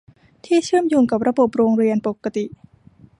[0.45, 2.45] ที่เชื่อมโยงกับระบบโรงเรียนปกติ